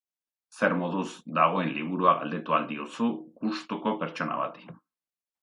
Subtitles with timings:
[0.59, 3.11] Zer moduz dagoen liburua galdetu ahal diozu
[3.45, 4.69] gustuko pertsona bati.